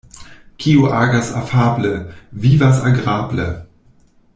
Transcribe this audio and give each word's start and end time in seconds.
Kiu 0.63 0.87
agas 1.01 1.29
afable, 1.41 1.93
vivas 2.47 2.83
agrable. 2.91 3.49